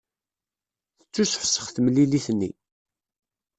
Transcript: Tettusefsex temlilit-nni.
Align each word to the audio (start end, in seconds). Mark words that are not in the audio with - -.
Tettusefsex 0.97 1.67
temlilit-nni. 1.71 2.51